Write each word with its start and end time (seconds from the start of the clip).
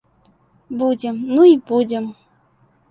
Будзем, 0.79 1.15
ну 1.37 1.47
й 1.51 1.61
будзем. 1.69 2.05